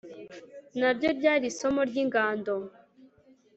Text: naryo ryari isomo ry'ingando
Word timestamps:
naryo 0.79 1.09
ryari 1.17 1.45
isomo 1.51 1.81
ry'ingando 1.89 2.53